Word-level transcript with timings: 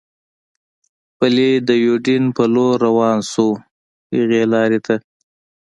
پلي 1.17 1.51
د 1.67 1.69
یوډین 1.85 2.23
په 2.35 2.43
لور 2.53 2.73
روان 2.87 3.17
شو، 3.31 3.49
هغې 4.15 4.43
لارې 4.53 4.79
ته. 4.85 4.95